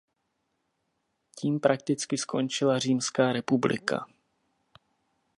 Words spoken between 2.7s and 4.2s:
"římská republika".